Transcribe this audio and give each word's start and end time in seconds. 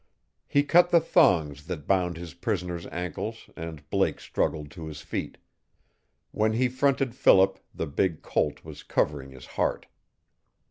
He 0.47 0.63
cut 0.63 0.89
the 0.89 0.99
thongs 0.99 1.67
that 1.67 1.85
bound 1.85 2.17
his 2.17 2.33
prisoner's 2.33 2.87
ankles 2.87 3.51
and 3.55 3.87
Blake 3.91 4.19
struggled 4.19 4.71
to 4.71 4.87
his 4.87 5.01
feet. 5.01 5.37
When 6.31 6.53
he 6.53 6.69
fronted 6.69 7.13
Philip 7.13 7.59
the 7.71 7.85
big 7.85 8.23
Colt 8.23 8.65
was 8.65 8.81
covering 8.81 9.29
his 9.29 9.45
heart. 9.61 9.85